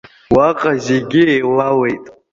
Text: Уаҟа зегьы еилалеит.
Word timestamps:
Уаҟа 0.35 0.71
зегьы 0.85 1.21
еилалеит. 1.33 2.05